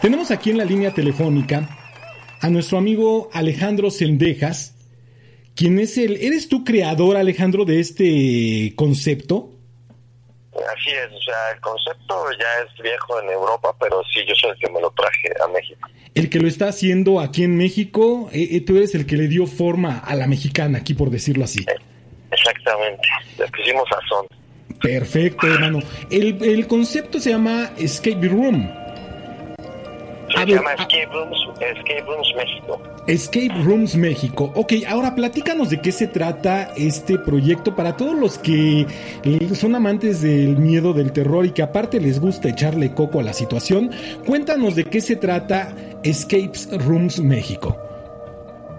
Tenemos 0.00 0.30
aquí 0.30 0.50
en 0.50 0.58
la 0.58 0.64
línea 0.64 0.92
telefónica 0.92 1.68
a 2.40 2.50
nuestro 2.50 2.78
amigo 2.78 3.30
Alejandro 3.32 3.90
Sendejas, 3.90 4.74
quien 5.54 5.78
es 5.78 5.96
el. 5.96 6.16
¿Eres 6.16 6.48
tú 6.48 6.64
creador, 6.64 7.16
Alejandro, 7.16 7.64
de 7.64 7.80
este 7.80 8.74
concepto? 8.74 9.50
Así 10.52 10.90
es, 10.90 11.12
o 11.12 11.22
sea, 11.22 11.52
el 11.54 11.60
concepto 11.60 12.26
ya 12.38 12.64
es 12.64 12.82
viejo 12.82 13.20
en 13.20 13.30
Europa, 13.30 13.74
pero 13.80 14.02
sí, 14.12 14.20
yo 14.28 14.34
soy 14.34 14.50
el 14.50 14.58
que 14.58 14.70
me 14.70 14.80
lo 14.80 14.90
traje 14.90 15.32
a 15.42 15.48
México. 15.48 15.88
El 16.14 16.28
que 16.28 16.40
lo 16.40 16.48
está 16.48 16.68
haciendo 16.68 17.20
aquí 17.20 17.42
en 17.44 17.56
México, 17.56 18.28
eh, 18.32 18.48
eh, 18.52 18.60
tú 18.60 18.76
eres 18.76 18.94
el 18.94 19.06
que 19.06 19.16
le 19.16 19.28
dio 19.28 19.46
forma 19.46 19.98
a 19.98 20.14
la 20.14 20.26
mexicana, 20.26 20.78
aquí 20.78 20.92
por 20.94 21.10
decirlo 21.10 21.44
así. 21.44 21.64
Exactamente, 22.30 23.02
le 23.38 23.46
pusimos 23.48 23.88
sazón. 23.88 24.26
Perfecto, 24.82 25.46
hermano. 25.46 25.78
El, 26.10 26.42
el 26.42 26.66
concepto 26.66 27.18
se 27.18 27.30
llama 27.30 27.72
Escape 27.78 28.28
Room. 28.28 28.81
Se 30.44 30.54
llama 30.54 30.72
Escape 30.72 31.06
Rooms, 31.12 31.36
Escape 31.60 32.04
Rooms 32.06 32.34
México. 32.36 32.82
Escape 33.06 33.62
Rooms 33.64 33.96
México. 33.96 34.52
Ok, 34.54 34.72
ahora 34.88 35.14
platícanos 35.14 35.70
de 35.70 35.80
qué 35.80 35.92
se 35.92 36.06
trata 36.06 36.72
este 36.76 37.18
proyecto 37.18 37.74
para 37.74 37.96
todos 37.96 38.16
los 38.16 38.38
que 38.38 38.86
eh, 39.24 39.54
son 39.54 39.74
amantes 39.74 40.22
del 40.22 40.56
miedo, 40.56 40.92
del 40.92 41.12
terror 41.12 41.46
y 41.46 41.50
que 41.50 41.62
aparte 41.62 42.00
les 42.00 42.20
gusta 42.20 42.48
echarle 42.48 42.92
coco 42.92 43.20
a 43.20 43.22
la 43.22 43.32
situación. 43.32 43.90
Cuéntanos 44.26 44.74
de 44.74 44.84
qué 44.84 45.00
se 45.00 45.16
trata 45.16 45.74
Escape 46.02 46.52
Rooms 46.78 47.20
México. 47.20 47.76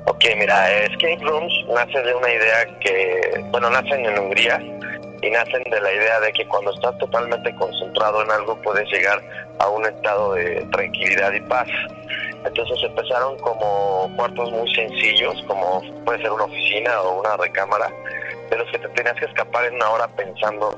Ok, 0.06 0.26
mira, 0.38 0.84
Escape 0.84 1.20
Rooms 1.22 1.54
nace 1.74 2.02
de 2.02 2.14
una 2.14 2.30
idea 2.30 2.80
que, 2.80 3.46
bueno, 3.52 3.70
nacen 3.70 4.06
en 4.06 4.20
Hungría 4.20 4.62
y 5.24 5.30
nacen 5.30 5.64
de 5.64 5.80
la 5.80 5.94
idea 5.94 6.20
de 6.20 6.34
que 6.34 6.46
cuando 6.48 6.72
estás 6.74 6.98
totalmente 6.98 7.56
concentrado 7.56 8.24
en 8.24 8.32
algo 8.32 8.62
puedes 8.62 8.90
llegar 8.92 9.22
a 9.60 9.70
un 9.70 9.86
estado 9.86 10.34
de 10.34 10.68
tranquilidad 10.72 11.32
y 11.32 11.40
paz. 11.42 11.68
Entonces 12.46 12.78
empezaron 12.84 13.38
como 13.40 14.12
cuartos 14.18 14.52
muy 14.52 14.70
sencillos, 14.76 15.42
como 15.48 15.82
puede 16.04 16.22
ser 16.22 16.32
una 16.32 16.44
oficina 16.44 17.02
o 17.02 17.22
una 17.22 17.38
recámara, 17.38 17.90
de 18.50 18.58
los 18.58 18.70
que 18.70 18.80
te 18.80 18.90
tenías 18.90 19.16
que 19.16 19.26
escapar 19.26 19.66
en 19.66 19.76
una 19.76 19.90
hora 19.92 20.08
pensando 20.10 20.78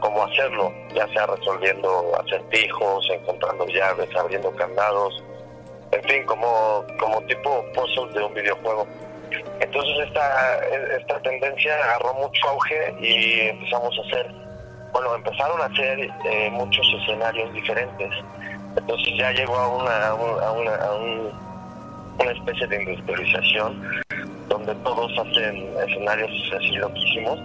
cómo 0.00 0.24
hacerlo, 0.24 0.72
ya 0.92 1.06
sea 1.08 1.26
resolviendo 1.26 2.20
acertijos, 2.20 3.08
encontrando 3.10 3.64
llaves, 3.68 4.08
abriendo 4.16 4.50
candados, 4.56 5.22
en 5.92 6.02
fin, 6.02 6.24
como, 6.24 6.84
como 6.98 7.22
tipo 7.22 7.64
puzzle 7.74 8.12
de 8.12 8.24
un 8.24 8.34
videojuego. 8.34 8.88
Entonces 9.74 10.06
esta, 10.06 10.64
esta 10.96 11.20
tendencia 11.22 11.74
agarró 11.74 12.14
mucho 12.14 12.48
auge 12.48 12.94
y 13.00 13.40
empezamos 13.48 13.92
a 13.98 14.06
hacer, 14.06 14.32
bueno, 14.92 15.16
empezaron 15.16 15.60
a 15.60 15.64
hacer 15.64 15.98
eh, 15.98 16.50
muchos 16.52 16.86
escenarios 17.02 17.52
diferentes. 17.52 18.10
Entonces 18.76 19.16
ya 19.18 19.32
llegó 19.32 19.56
a 19.56 19.68
una, 19.68 20.06
a 20.06 20.14
una, 20.52 20.76
a 20.76 20.94
una 20.94 22.30
especie 22.30 22.68
de 22.68 22.84
industrialización 22.84 24.04
donde 24.48 24.76
todos 24.76 25.10
hacen 25.18 25.76
escenarios 25.88 26.30
así 26.54 26.76
loquísimos. 26.76 27.40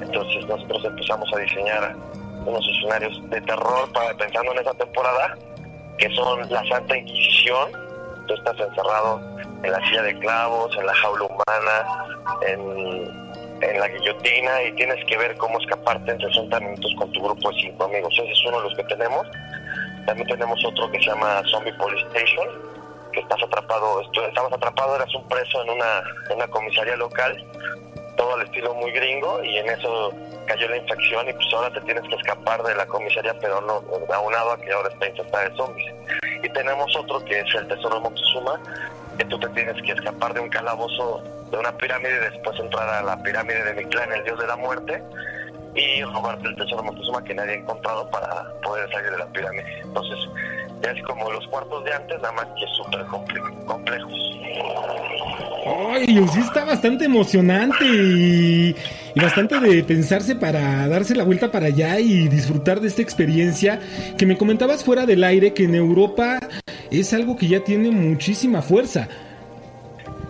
Entonces 0.00 0.48
nosotros 0.48 0.84
empezamos 0.84 1.32
a 1.32 1.38
diseñar 1.38 1.94
unos 2.44 2.68
escenarios 2.76 3.30
de 3.30 3.40
terror 3.42 3.92
para, 3.92 4.16
pensando 4.16 4.50
en 4.50 4.58
esa 4.58 4.74
temporada, 4.74 5.38
que 5.96 6.12
son 6.16 6.40
la 6.50 6.68
Santa 6.68 6.98
Inquisición, 6.98 7.70
tú 8.26 8.34
estás 8.34 8.58
encerrado 8.58 9.20
en 9.62 9.72
la 9.72 9.80
silla 9.88 10.02
de 10.02 10.18
clavos, 10.18 10.76
en 10.76 10.86
la 10.86 10.94
jaula 10.94 11.24
humana, 11.24 11.86
en, 12.46 13.28
la 13.60 13.88
guillotina 13.88 14.62
y 14.62 14.72
tienes 14.72 15.04
que 15.06 15.16
ver 15.16 15.36
cómo 15.36 15.58
escaparte 15.58 16.12
en 16.12 16.20
60 16.20 16.60
minutos 16.60 16.94
con 16.96 17.10
tu 17.12 17.22
grupo 17.22 17.50
de 17.50 17.60
cinco 17.60 17.84
amigos. 17.84 18.14
Ese 18.14 18.32
es 18.32 18.44
uno 18.46 18.58
de 18.58 18.68
los 18.68 18.76
que 18.76 18.84
tenemos. 18.84 19.26
También 20.06 20.28
tenemos 20.28 20.64
otro 20.64 20.90
que 20.90 20.98
se 20.98 21.06
llama 21.06 21.42
Zombie 21.50 21.72
Police 21.74 22.06
Station, 22.06 22.46
que 23.12 23.20
estás 23.20 23.42
atrapado, 23.42 24.00
estamos 24.00 24.52
atrapados, 24.52 24.96
eras 24.96 25.14
un 25.14 25.26
preso 25.28 25.62
en 25.62 25.70
una, 25.70 26.02
en 26.30 26.36
una 26.36 26.46
comisaría 26.48 26.96
local, 26.96 27.44
todo 28.16 28.34
al 28.34 28.42
estilo 28.42 28.74
muy 28.74 28.90
gringo, 28.92 29.42
y 29.42 29.58
en 29.58 29.68
eso 29.68 30.12
cayó 30.46 30.68
la 30.68 30.78
infección 30.78 31.28
y 31.28 31.32
pues 31.34 31.46
ahora 31.52 31.72
te 31.72 31.80
tienes 31.82 32.08
que 32.08 32.14
escapar 32.16 32.62
de 32.62 32.74
la 32.74 32.86
comisaría, 32.86 33.38
pero 33.38 33.60
no, 33.60 33.82
aunado 34.14 34.52
a 34.52 34.58
que 34.58 34.72
ahora 34.72 34.88
está 34.88 35.08
infectada 35.08 35.48
de 35.48 35.56
zombies. 35.56 35.92
Y 36.42 36.48
tenemos 36.50 36.96
otro 36.96 37.22
que 37.24 37.40
es 37.40 37.54
el 37.54 37.68
Tesoro 37.68 37.96
de 37.96 38.00
Moctezuma, 38.00 38.60
que 39.18 39.24
tú 39.24 39.38
te 39.38 39.48
tienes 39.48 39.74
que 39.82 39.92
escapar 39.92 40.32
de 40.32 40.40
un 40.40 40.48
calabozo, 40.48 41.22
de 41.50 41.58
una 41.58 41.76
pirámide, 41.76 42.16
y 42.16 42.32
después 42.32 42.58
entrar 42.60 42.88
a 42.88 43.02
la 43.02 43.22
pirámide 43.22 43.64
de 43.64 43.74
Mictlán, 43.74 44.12
el 44.12 44.24
dios 44.24 44.38
de 44.38 44.46
la 44.46 44.56
muerte, 44.56 45.02
y 45.74 46.02
robarte 46.04 46.48
el 46.48 46.56
tesoro 46.56 46.82
Moctezuma 46.82 47.22
que 47.24 47.34
nadie 47.34 47.52
ha 47.52 47.56
encontrado 47.56 48.08
para 48.10 48.46
poder 48.62 48.90
salir 48.90 49.10
de 49.10 49.18
la 49.18 49.26
pirámide. 49.26 49.80
Entonces, 49.82 50.18
es 50.82 51.02
como 51.04 51.30
los 51.30 51.46
cuartos 51.48 51.84
de 51.84 51.92
antes, 51.92 52.16
nada 52.20 52.32
más 52.32 52.46
que 52.58 52.66
súper 52.76 53.04
complejos. 53.66 54.12
Ay, 55.90 56.26
sí 56.32 56.40
está 56.40 56.64
bastante 56.64 57.04
emocionante 57.04 57.84
y, 57.84 58.74
y, 59.14 59.20
bastante 59.20 59.60
de 59.60 59.82
pensarse 59.84 60.34
para 60.36 60.88
darse 60.88 61.14
la 61.14 61.24
vuelta 61.24 61.50
para 61.50 61.66
allá 61.66 62.00
y 62.00 62.28
disfrutar 62.28 62.80
de 62.80 62.88
esta 62.88 63.02
experiencia 63.02 63.80
que 64.16 64.24
me 64.24 64.38
comentabas 64.38 64.82
fuera 64.82 65.04
del 65.04 65.24
aire 65.24 65.52
que 65.52 65.64
en 65.64 65.74
Europa 65.74 66.38
es 66.90 67.12
algo 67.12 67.36
que 67.36 67.48
ya 67.48 67.60
tiene 67.62 67.90
muchísima 67.90 68.62
fuerza. 68.62 69.08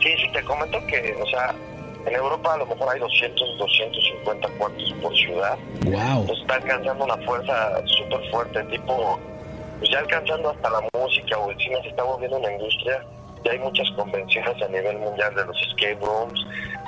Sí, 0.01 0.09
sí, 0.17 0.33
te 0.33 0.43
comento 0.45 0.79
que, 0.87 1.17
o 1.21 1.27
sea, 1.27 1.55
en 2.07 2.15
Europa 2.15 2.55
a 2.55 2.59
lo 2.59 2.67
mejor 2.67 2.89
hay 2.93 3.01
200, 3.01 3.59
250 3.59 4.49
cuartos 4.59 4.95
por 5.03 5.17
ciudad. 5.17 5.59
Wow. 5.85 6.21
Entonces 6.21 6.39
está 6.41 6.55
alcanzando 6.55 7.05
una 7.05 7.17
fuerza 7.19 7.83
súper 7.87 8.31
fuerte, 8.31 8.63
tipo, 8.65 9.19
pues 9.79 9.91
ya 9.91 9.99
alcanzando 9.99 10.51
hasta 10.51 10.71
la 10.71 10.81
música 10.95 11.39
o 11.39 11.51
el 11.51 11.59
cine 11.59 11.83
se 11.83 11.89
está 11.89 12.03
volviendo 12.03 12.39
una 12.39 12.53
industria. 12.53 13.05
Ya 13.45 13.53
hay 13.53 13.59
muchas 13.61 13.89
convenciones 13.93 14.63
a 14.63 14.69
nivel 14.69 14.99
mundial 14.99 15.35
de 15.35 15.45
los 15.45 15.57
escape 15.69 15.99
rooms. 16.01 16.41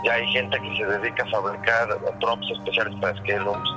Ya 0.04 0.14
hay 0.14 0.26
gente 0.28 0.58
que 0.58 0.76
se 0.76 0.84
dedica 0.84 1.22
a 1.22 1.30
fabricar 1.30 1.88
props 2.20 2.50
especiales 2.50 2.94
para 3.00 3.12
escape 3.12 3.38
rooms. 3.38 3.70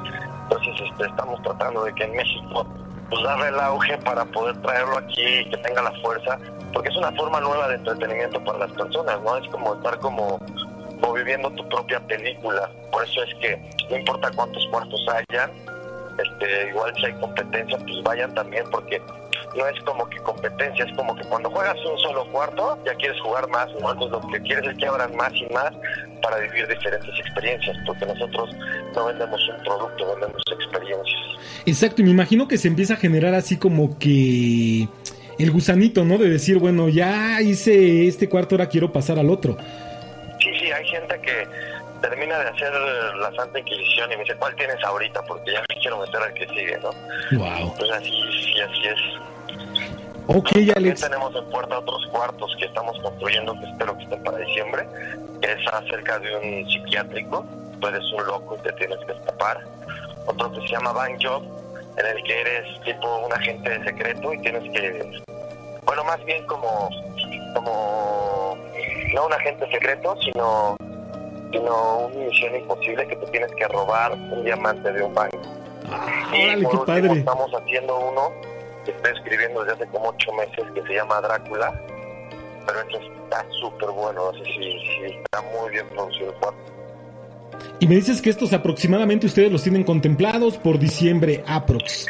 Entonces 0.43 0.73
este, 0.89 1.05
estamos 1.05 1.41
tratando 1.43 1.83
de 1.83 1.93
que 1.93 2.03
en 2.03 2.11
México 2.15 2.65
pues 3.09 3.23
darle 3.23 3.49
el 3.49 3.59
auge 3.59 3.97
para 3.99 4.25
poder 4.25 4.59
traerlo 4.61 4.97
aquí 4.97 5.23
y 5.23 5.49
que 5.49 5.57
tenga 5.57 5.81
la 5.81 5.91
fuerza, 6.01 6.39
porque 6.73 6.89
es 6.89 6.97
una 6.97 7.11
forma 7.13 7.39
nueva 7.39 7.67
de 7.67 7.75
entretenimiento 7.75 8.43
para 8.43 8.59
las 8.59 8.71
personas, 8.71 9.21
¿no? 9.21 9.37
Es 9.37 9.47
como 9.49 9.75
estar 9.75 9.97
como, 9.99 10.39
como 11.01 11.13
viviendo 11.13 11.49
tu 11.51 11.67
propia 11.69 11.99
película. 12.01 12.69
Por 12.91 13.03
eso 13.03 13.23
es 13.23 13.35
que 13.35 13.61
no 13.89 13.97
importa 13.97 14.31
cuántos 14.35 14.65
cuartos 14.67 15.05
hayan, 15.09 15.51
este, 16.17 16.69
igual 16.69 16.93
si 16.95 17.05
hay 17.05 17.13
competencia, 17.13 17.77
pues 17.77 18.03
vayan 18.03 18.33
también, 18.33 18.65
porque 18.71 19.01
no 19.55 19.67
es 19.67 19.79
como 19.81 20.07
que 20.09 20.17
competencia, 20.19 20.85
es 20.85 20.95
como 20.95 21.15
que 21.15 21.23
cuando 21.25 21.49
juegas 21.49 21.77
un 21.85 21.97
solo 21.99 22.25
cuarto, 22.31 22.77
ya 22.85 22.95
quieres 22.95 23.19
jugar 23.21 23.47
más, 23.49 23.67
¿no? 23.79 23.91
Entonces 23.91 24.23
lo 24.23 24.31
que 24.31 24.41
quieres 24.41 24.67
es 24.67 24.77
que 24.77 24.87
abran 24.87 25.15
más 25.15 25.31
y 25.33 25.45
más 25.53 25.71
para 26.21 26.37
vivir 26.37 26.67
diferentes 26.67 27.19
experiencias, 27.19 27.77
porque 27.85 28.05
nosotros 28.05 28.49
no 28.95 29.05
vendemos 29.05 29.49
un 29.49 29.63
producto, 29.63 30.07
vendemos 30.07 30.41
experiencias. 30.51 30.62
Exacto, 31.65 32.01
y 32.01 32.05
me 32.05 32.11
imagino 32.11 32.47
que 32.47 32.57
se 32.57 32.67
empieza 32.67 32.95
a 32.95 32.97
generar 32.97 33.33
así 33.33 33.57
como 33.57 33.97
que 33.97 34.87
el 35.39 35.51
gusanito, 35.51 36.03
¿no? 36.03 36.17
De 36.17 36.29
decir, 36.29 36.57
bueno, 36.57 36.89
ya 36.89 37.41
hice 37.41 38.07
este 38.07 38.29
cuarto, 38.29 38.55
ahora 38.55 38.67
quiero 38.67 38.91
pasar 38.91 39.17
al 39.19 39.29
otro. 39.29 39.57
Sí, 40.39 40.49
sí, 40.59 40.71
hay 40.71 40.85
gente 40.87 41.19
que 41.21 41.47
termina 42.01 42.37
de 42.37 42.49
hacer 42.49 42.73
la 43.17 43.31
Santa 43.35 43.59
Inquisición 43.59 44.11
y 44.11 44.17
me 44.17 44.23
dice, 44.23 44.35
¿cuál 44.35 44.53
tienes 44.55 44.83
ahorita? 44.83 45.21
Porque 45.23 45.53
ya 45.53 45.61
me 45.69 45.81
quiero 45.81 45.99
meter 45.99 46.21
al 46.21 46.33
que 46.33 46.47
sigue, 46.49 46.77
¿no? 46.81 46.91
Wow. 47.37 47.73
Pues 47.77 47.91
así, 47.91 48.11
sí, 48.43 48.59
así 48.59 48.87
es. 48.87 49.23
Ok, 50.27 50.49
También 50.51 50.77
Alex. 50.77 51.01
tenemos 51.01 51.35
en 51.35 51.45
puerta 51.49 51.79
otros 51.79 52.05
cuartos 52.07 52.55
que 52.59 52.65
estamos 52.65 52.97
construyendo, 53.01 53.53
que 53.59 53.65
espero 53.65 53.97
que 53.97 54.03
estén 54.03 54.23
para 54.23 54.37
diciembre, 54.37 54.87
que 55.41 55.51
es 55.51 55.67
acerca 55.73 56.19
de 56.19 56.35
un 56.35 56.69
psiquiátrico, 56.69 57.45
tú 57.79 57.87
eres 57.87 58.03
un 58.11 58.25
loco 58.25 58.57
y 58.59 58.63
te 58.63 58.73
tienes 58.73 58.99
que 59.05 59.11
escapar. 59.13 59.59
Otro 60.25 60.51
que 60.53 60.61
se 60.61 60.67
llama 60.67 60.93
Bank 60.93 61.19
Job, 61.21 61.43
en 61.97 62.05
el 62.05 62.23
que 62.23 62.41
eres 62.41 62.81
tipo 62.81 63.17
un 63.25 63.33
agente 63.33 63.83
secreto 63.83 64.33
y 64.33 64.39
tienes 64.39 64.63
que, 64.71 65.21
bueno, 65.85 66.03
más 66.03 66.23
bien 66.25 66.45
como, 66.47 66.89
como, 67.53 68.57
no 69.13 69.25
un 69.25 69.33
agente 69.33 69.69
secreto, 69.69 70.15
sino, 70.21 70.75
sino 71.51 71.97
una 72.07 72.25
misión 72.25 72.55
imposible 72.55 73.07
que 73.07 73.15
tú 73.17 73.25
tienes 73.27 73.51
que 73.53 73.67
robar 73.67 74.11
un 74.13 74.43
diamante 74.43 74.91
de 74.91 75.03
un 75.03 75.13
banco. 75.13 75.37
Ah, 75.91 76.31
Y 76.33 76.63
por 76.63 76.75
último, 76.75 76.85
padre. 76.85 77.19
estamos 77.19 77.51
haciendo 77.53 77.99
uno 77.99 78.31
que 78.85 78.91
estoy 78.91 79.13
escribiendo 79.13 79.63
desde 79.63 79.75
hace 79.75 79.87
como 79.91 80.09
ocho 80.09 80.31
meses 80.33 80.63
que 80.73 80.81
se 80.83 80.93
llama 80.95 81.21
Drácula, 81.21 81.71
pero 82.65 82.79
esto 82.81 82.97
está 82.97 83.45
súper 83.61 83.89
bueno, 83.91 84.29
así 84.29 84.43
sí, 84.45 84.79
sí, 84.79 85.21
está 85.23 85.41
muy 85.41 85.69
bien 85.71 85.87
producido. 85.89 86.33
Y 87.79 87.87
me 87.87 87.95
dices 87.95 88.21
que 88.21 88.29
estos 88.29 88.53
aproximadamente 88.53 89.27
ustedes 89.27 89.51
los 89.51 89.63
tienen 89.63 89.83
contemplados 89.83 90.57
por 90.57 90.79
diciembre 90.79 91.43
aprox. 91.47 92.07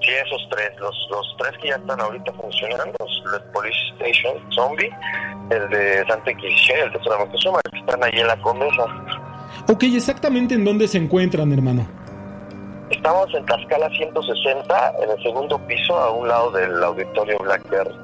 Sí, 0.00 0.10
esos 0.24 0.48
tres, 0.50 0.70
los, 0.78 0.94
los 1.10 1.36
tres 1.38 1.52
que 1.60 1.68
ya 1.68 1.76
están 1.76 2.00
ahorita 2.00 2.32
funcionando, 2.32 2.94
los, 3.00 3.42
Police 3.52 3.76
Station 3.98 4.34
Zombie, 4.54 4.90
el 5.50 5.68
de 5.70 6.06
Santa 6.06 6.30
Inquisición 6.30 6.78
y 6.78 6.82
el 6.82 6.92
de 6.92 7.18
Moctezuma, 7.18 7.60
que 7.70 7.78
están 7.78 8.04
ahí 8.04 8.20
en 8.20 8.26
la 8.26 8.40
Condesa. 8.40 8.84
Ok, 9.68 9.82
exactamente 9.84 10.54
en 10.54 10.64
dónde 10.64 10.88
se 10.88 10.98
encuentran, 10.98 11.52
hermano. 11.52 11.86
Estamos 12.90 13.26
en 13.34 13.44
Tlaxcala 13.44 13.90
160, 13.90 14.94
en 15.02 15.10
el 15.10 15.22
segundo 15.22 15.58
piso, 15.66 15.98
a 15.98 16.10
un 16.10 16.28
lado 16.28 16.50
del 16.52 16.82
auditorio 16.82 17.36
Blackberry. 17.38 17.94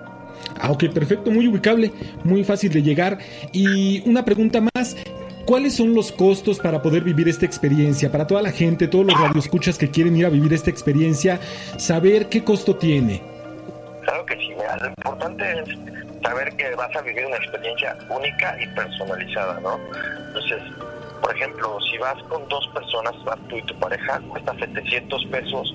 Ah, 0.61 0.70
ok, 0.70 0.85
perfecto, 0.93 1.31
muy 1.31 1.49
ubicable, 1.49 1.91
muy 2.23 2.44
fácil 2.44 2.73
de 2.73 2.82
llegar. 2.82 3.19
Y 3.53 4.09
una 4.09 4.25
pregunta 4.25 4.61
más, 4.75 4.97
¿cuáles 5.44 5.75
son 5.75 5.94
los 5.94 6.12
costos 6.12 6.58
para 6.58 6.82
poder 6.82 7.02
vivir 7.02 7.29
esta 7.29 7.46
experiencia? 7.46 8.11
Para 8.11 8.26
toda 8.26 8.43
la 8.43 8.52
gente, 8.52 8.88
todos 8.88 9.06
los 9.06 9.20
radioescuchas 9.20 9.79
que 9.79 9.91
quieren 9.91 10.17
ir 10.17 10.26
a 10.26 10.31
vivir 10.31 10.52
esta 10.52 10.70
experiencia, 10.70 11.41
saber 11.79 12.29
qué 12.29 12.43
costo 12.43 12.76
tiene. 12.76 13.23
Claro 14.02 14.26
que 14.26 14.37
sí, 14.37 14.50
lo 14.81 14.87
importante 14.88 15.44
es 15.61 15.69
saber 16.23 16.56
que 16.56 16.75
vas 16.75 16.94
a 16.96 17.02
vivir 17.02 17.26
una 17.26 17.37
experiencia 17.37 17.96
única 18.08 18.56
y 18.61 18.67
personalizada, 18.69 19.61
¿no? 19.61 19.79
Entonces, 20.29 20.62
por 21.20 21.35
ejemplo, 21.35 21.79
si 21.91 21.99
vas 21.99 22.23
con 22.25 22.46
dos 22.49 22.67
personas, 22.75 23.12
vas 23.25 23.38
tú 23.49 23.56
y 23.56 23.62
tu 23.62 23.79
pareja, 23.79 24.20
cuesta 24.29 24.55
700 24.58 25.26
pesos 25.26 25.75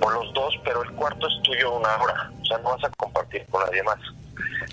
por 0.00 0.14
los 0.14 0.32
dos, 0.32 0.58
pero 0.64 0.82
el 0.82 0.90
cuarto 0.92 1.26
es 1.26 1.42
tuyo 1.42 1.76
una 1.76 1.96
hora, 1.96 2.30
o 2.40 2.44
sea, 2.44 2.58
no 2.58 2.70
vas 2.70 2.84
a 2.84 2.90
compartir 2.96 3.44
con 3.50 3.62
nadie 3.64 3.82
más. 3.82 3.98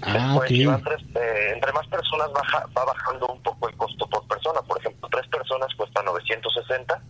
Ah, 0.03 0.13
Después, 0.13 0.49
si 0.49 0.65
van 0.65 0.83
tres, 0.83 1.01
eh, 1.15 1.51
entre 1.53 1.73
más 1.73 1.87
personas 1.87 2.31
baja, 2.31 2.65
va 2.77 2.85
bajando 2.85 3.27
un 3.27 3.41
poco 3.41 3.67
el 3.69 3.75
costo 3.75 4.07
por 4.07 4.25
persona. 4.27 4.61
Por 4.61 4.79
ejemplo, 4.79 5.09
tres 5.11 5.27
personas 5.27 5.73
cuesta 5.75 6.03
960, 6.03 7.01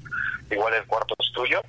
igual 0.52 0.74
el 0.74 0.86
cuarto 0.86 1.14
es 1.20 1.32
tuyo. 1.34 1.62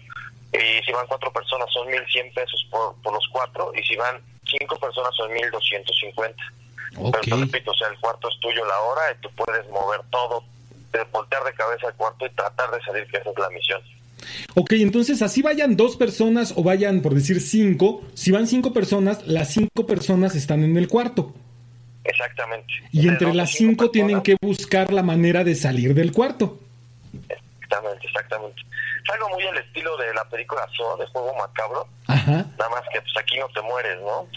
Y 0.52 0.82
si 0.84 0.92
van 0.92 1.06
cuatro 1.06 1.32
personas 1.32 1.68
son 1.72 1.88
1100 1.88 2.32
pesos 2.34 2.66
por, 2.70 2.94
por 3.02 3.12
los 3.12 3.28
cuatro, 3.32 3.72
y 3.74 3.82
si 3.82 3.96
van 3.96 4.20
cinco 4.44 4.78
personas 4.78 5.14
son 5.14 5.32
1250. 5.32 6.42
Okay. 6.96 7.10
Pero 7.12 7.36
te 7.36 7.44
repito, 7.44 7.70
o 7.70 7.74
sea, 7.74 7.88
el 7.88 7.98
cuarto 7.98 8.28
es 8.28 8.40
tuyo 8.40 8.64
la 8.64 8.80
hora 8.80 9.12
y 9.12 9.20
tú 9.20 9.30
puedes 9.36 9.68
mover 9.68 10.00
todo, 10.10 10.42
de 10.92 11.04
voltear 11.04 11.44
de 11.44 11.52
cabeza 11.52 11.88
al 11.88 11.94
cuarto 11.94 12.26
y 12.26 12.30
tratar 12.30 12.70
de 12.70 12.82
salir, 12.82 13.06
que 13.10 13.18
esa 13.18 13.30
es 13.30 13.38
la 13.38 13.50
misión. 13.50 13.82
Ok, 14.54 14.72
entonces 14.72 15.22
así 15.22 15.42
vayan 15.42 15.76
dos 15.76 15.96
personas 15.96 16.52
o 16.56 16.62
vayan, 16.62 17.00
por 17.00 17.14
decir, 17.14 17.40
cinco. 17.40 18.02
Si 18.14 18.30
van 18.30 18.46
cinco 18.46 18.72
personas, 18.72 19.26
las 19.26 19.52
cinco 19.52 19.86
personas 19.86 20.34
están 20.34 20.64
en 20.64 20.76
el 20.76 20.88
cuarto. 20.88 21.34
Exactamente. 22.04 22.72
Y 22.90 23.08
entre, 23.08 23.34
las 23.34 23.50
cinco, 23.50 23.90
tienen 23.90 24.22
que 24.22 24.36
buscar 24.40 24.92
la 24.92 25.02
manera 25.02 25.44
de 25.44 25.54
salir 25.54 25.94
del 25.94 26.12
cuarto. 26.12 26.58
Exactamente, 27.28 28.06
exactamente. 28.06 28.62
Es 29.04 29.10
algo 29.14 29.28
muy 29.30 29.42
al 29.46 29.58
estilo 29.58 29.96
de 29.98 30.14
la 30.14 30.24
película 30.28 30.66
de 30.98 31.06
Juego 31.06 31.34
Macabro. 31.36 31.86
Ajá. 32.06 32.46
Nada 32.58 32.70
más 32.70 32.82
que 32.92 33.00
pues 33.00 33.12
aquí 33.18 33.38
no 33.38 33.48
te 33.48 33.62
mueres, 33.62 33.98
¿no? 34.00 34.28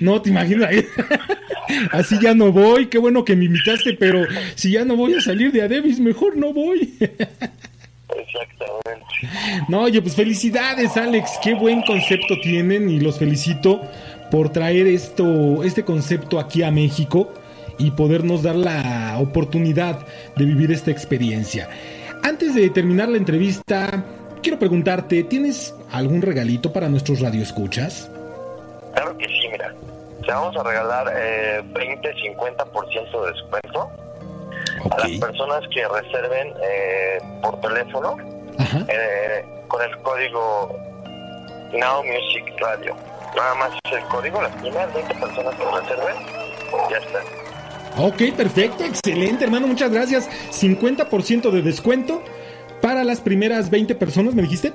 no, 0.00 0.22
te 0.22 0.30
imaginas. 0.30 0.70
Así 1.92 2.18
ya 2.20 2.34
no 2.34 2.52
voy. 2.52 2.86
Qué 2.86 2.98
bueno 2.98 3.24
que 3.24 3.36
me 3.36 3.46
invitaste, 3.46 3.94
pero 3.94 4.26
si 4.54 4.72
ya 4.72 4.84
no 4.84 4.96
voy 4.96 5.14
a 5.14 5.20
salir 5.20 5.52
de 5.52 5.62
Adebis, 5.62 6.00
mejor 6.00 6.36
no 6.36 6.52
voy. 6.52 6.98
Exactamente. 8.34 9.04
No, 9.68 9.82
oye, 9.82 10.00
pues 10.00 10.16
felicidades, 10.16 10.96
Alex. 10.96 11.38
Qué 11.42 11.54
buen 11.54 11.82
concepto 11.82 12.40
tienen 12.40 12.88
y 12.88 13.00
los 13.00 13.18
felicito 13.18 13.80
por 14.30 14.50
traer 14.50 14.86
esto, 14.86 15.62
este 15.62 15.84
concepto 15.84 16.40
aquí 16.40 16.62
a 16.62 16.70
México 16.70 17.32
y 17.78 17.90
podernos 17.90 18.42
dar 18.42 18.56
la 18.56 19.18
oportunidad 19.18 20.06
de 20.36 20.44
vivir 20.44 20.72
esta 20.72 20.90
experiencia. 20.90 21.68
Antes 22.22 22.54
de 22.54 22.70
terminar 22.70 23.08
la 23.08 23.16
entrevista, 23.16 24.04
quiero 24.42 24.58
preguntarte, 24.58 25.24
¿tienes 25.24 25.74
algún 25.90 26.22
regalito 26.22 26.72
para 26.72 26.88
nuestros 26.88 27.20
radioescuchas? 27.20 28.10
Claro 28.94 29.16
que 29.18 29.26
sí, 29.26 29.48
mira. 29.50 29.74
Te 30.24 30.32
vamos 30.32 30.56
a 30.56 30.62
regalar 30.62 31.12
eh, 31.16 31.62
20-50% 31.72 33.24
de 33.24 33.32
descuento 33.32 33.90
a 34.90 35.08
las 35.08 35.18
personas 35.18 35.62
que 35.72 35.86
reserven 35.88 36.52
eh, 36.62 37.18
por 37.42 37.60
teléfono 37.60 38.16
eh, 38.88 39.44
con 39.68 39.82
el 39.82 39.96
código 39.98 40.76
Now 41.72 42.02
Music 42.04 42.54
Radio. 42.58 42.94
Nada 43.36 43.54
más 43.54 43.72
es 43.84 43.92
el 43.92 44.04
código, 44.08 44.42
las 44.42 44.54
primeras 44.56 44.92
20 44.92 45.14
personas 45.14 45.54
que 45.54 45.64
reserven, 45.64 46.16
ya 46.90 46.98
están. 46.98 47.24
Ok, 47.98 48.36
perfecto, 48.36 48.84
excelente 48.84 49.44
hermano, 49.44 49.66
muchas 49.66 49.90
gracias. 49.90 50.28
50% 50.50 51.50
de 51.50 51.62
descuento 51.62 52.22
para 52.80 53.04
las 53.04 53.20
primeras 53.20 53.70
20 53.70 53.94
personas, 53.94 54.34
¿me 54.34 54.42
dijiste? 54.42 54.72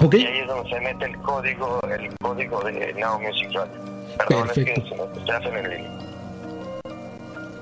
Ok. 0.00 0.14
Y 0.14 0.26
ahí 0.26 0.38
es 0.38 0.46
donde 0.48 0.70
se 0.70 0.80
mete 0.80 1.04
el 1.04 1.16
código, 1.18 1.78
el 1.82 2.10
código 2.20 2.62
de 2.64 2.94
Now 2.94 3.20
Music 3.20 3.50
Radio. 3.52 3.72
Perdón, 4.18 4.46
Perfecto. 4.48 4.72
es 4.72 4.80
que 5.14 5.20
se, 5.20 5.26
se 5.26 5.32
hacen 5.32 5.56
en 5.56 5.70
línea. 5.70 5.98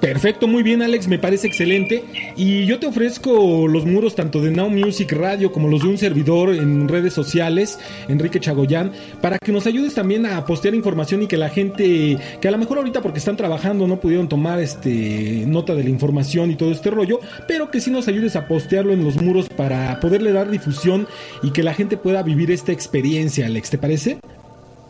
Perfecto, 0.01 0.49
muy 0.49 0.63
bien 0.63 0.81
Alex, 0.81 1.09
me 1.09 1.19
parece 1.19 1.47
excelente. 1.47 2.05
Y 2.35 2.65
yo 2.65 2.79
te 2.79 2.87
ofrezco 2.87 3.69
los 3.69 3.85
muros 3.85 4.15
tanto 4.15 4.41
de 4.41 4.51
Now 4.51 4.71
Music 4.71 5.13
Radio 5.13 5.53
como 5.53 5.69
los 5.69 5.83
de 5.83 5.89
un 5.89 5.99
servidor 5.99 6.55
en 6.55 6.89
redes 6.89 7.13
sociales, 7.13 7.79
Enrique 8.09 8.41
Chagoyán, 8.41 8.93
para 9.21 9.39
que 9.39 9.53
nos 9.53 9.67
ayudes 9.67 9.95
también 9.95 10.25
a 10.25 10.47
postear 10.47 10.75
información 10.75 11.23
y 11.23 11.27
que 11.27 11.37
la 11.37 11.51
gente, 11.51 12.19
que 12.41 12.49
a 12.49 12.51
lo 12.51 12.57
mejor 12.57 12.79
ahorita 12.79 13.03
porque 13.03 13.19
están 13.19 13.37
trabajando 13.37 13.87
no 13.87 14.01
pudieron 14.01 14.29
tomar 14.29 14.59
este 14.59 15.45
nota 15.47 15.75
de 15.75 15.85
la 15.85 15.91
información 15.91 16.51
y 16.51 16.57
todo 16.57 16.73
este 16.73 16.91
rollo, 16.91 17.21
pero 17.47 17.71
que 17.71 17.83
sí 17.83 17.91
nos 17.91 18.09
ayudes 18.09 18.37
a 18.37 18.49
postearlo 18.49 18.95
en 18.95 19.05
los 19.05 19.21
muros 19.21 19.51
para 19.51 20.01
poderle 20.01 20.33
dar 20.33 20.51
difusión 20.51 21.07
y 21.43 21.51
que 21.51 21.63
la 21.63 21.75
gente 21.75 21.99
pueda 21.99 22.23
vivir 22.23 22.51
esta 22.51 22.73
experiencia, 22.73 23.45
Alex, 23.45 23.69
¿te 23.69 23.79
parece? 23.79 24.19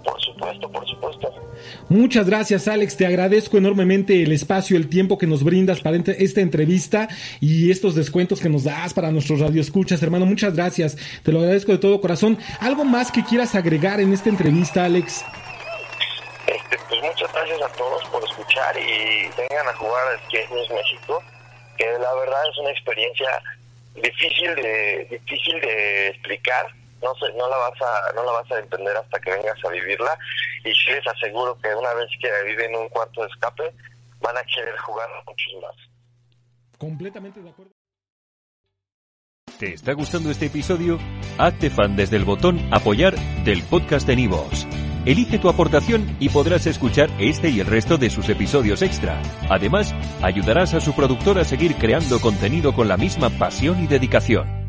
Por 0.05 0.21
supuesto, 0.21 0.71
por 0.71 0.87
supuesto. 0.89 1.10
Muchas 1.91 2.27
gracias, 2.27 2.69
Alex. 2.69 2.97
Te 2.97 3.05
agradezco 3.05 3.59
enormemente 3.59 4.23
el 4.23 4.31
espacio, 4.31 4.77
el 4.77 4.89
tiempo 4.89 5.19
que 5.19 5.27
nos 5.27 5.43
brindas 5.43 5.81
para 5.81 5.97
esta 5.97 6.41
entrevista 6.41 7.09
y 7.41 7.73
estos 7.73 7.97
descuentos 7.97 8.41
que 8.41 8.49
nos 8.49 8.63
das 8.63 8.95
para 8.95 9.11
nuestros 9.11 9.41
radioescuchas, 9.41 10.01
hermano. 10.01 10.25
Muchas 10.25 10.55
gracias. 10.55 10.97
Te 11.25 11.33
lo 11.33 11.41
agradezco 11.41 11.73
de 11.73 11.79
todo 11.79 12.01
corazón. 12.01 12.39
¿Algo 12.61 12.85
más 12.85 13.11
que 13.11 13.25
quieras 13.25 13.57
agregar 13.57 13.99
en 13.99 14.13
esta 14.13 14.29
entrevista, 14.29 14.85
Alex? 14.85 15.25
Este, 16.47 16.79
pues 16.89 17.03
muchas 17.03 17.33
gracias 17.33 17.61
a 17.61 17.69
todos 17.73 18.05
por 18.11 18.23
escuchar 18.23 18.77
y 18.77 19.29
vengan 19.37 19.67
a 19.67 19.75
jugar 19.75 20.15
a 20.15 20.27
Skate 20.27 20.49
News 20.49 20.71
México, 20.71 21.21
que 21.77 21.87
la 21.87 22.15
verdad 22.15 22.41
es 22.53 22.59
una 22.59 22.71
experiencia 22.71 23.43
difícil 23.97 24.55
de 24.55 25.09
difícil 25.11 25.61
de 25.61 26.09
explicar 26.11 26.67
no 27.03 27.15
sé, 27.15 27.33
no 27.37 27.49
la 27.49 27.57
vas 27.57 27.83
a 27.83 28.13
no 28.13 28.25
la 28.25 28.33
vas 28.33 28.51
a 28.53 28.59
entender 28.59 28.97
hasta 28.97 29.19
que 29.21 29.31
vengas 29.31 29.65
a 29.65 29.69
vivirla 29.71 30.19
y 30.65 30.75
sí 30.75 30.91
les 30.91 31.07
aseguro 31.07 31.57
que 31.59 31.75
una 31.75 31.95
vez 31.95 32.09
que 32.21 32.31
viven 32.45 32.75
un 32.77 32.89
cuarto 32.89 33.23
de 33.23 33.29
escape 33.29 33.75
van 34.21 34.37
a 34.37 34.43
querer 34.45 34.77
jugar 34.79 35.09
muchos 35.27 35.63
más. 35.63 35.77
Completamente 36.79 37.41
de 37.41 37.51
acuerdo. 37.51 37.73
¿Te 39.59 39.75
está 39.75 39.93
gustando 39.93 40.31
este 40.31 40.47
episodio? 40.47 40.99
Hazte 41.37 41.69
fan 41.69 41.97
desde 41.97 42.17
el 42.17 42.25
botón 42.25 42.73
apoyar 42.73 43.15
del 43.45 43.63
podcast 43.63 44.07
de 44.07 44.17
Nivos. 44.17 44.67
Elige 45.05 45.39
tu 45.39 45.49
aportación 45.49 46.17
y 46.21 46.29
podrás 46.29 46.67
escuchar 46.67 47.11
este 47.19 47.49
y 47.49 47.61
el 47.61 47.67
resto 47.67 47.97
de 47.97 48.11
sus 48.11 48.29
episodios 48.29 48.83
extra. 48.83 49.21
Además, 49.49 49.95
ayudarás 50.23 50.75
a 50.75 50.81
su 50.81 50.95
productor 50.95 51.39
a 51.39 51.45
seguir 51.45 51.77
creando 51.77 52.21
contenido 52.21 52.75
con 52.75 52.89
la 52.89 52.97
misma 52.97 53.31
pasión 53.31 53.83
y 53.83 53.87
dedicación. 53.87 54.60